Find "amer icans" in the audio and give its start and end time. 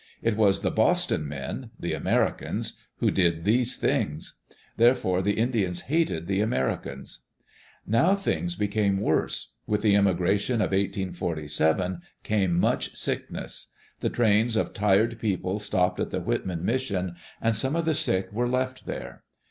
6.41-7.19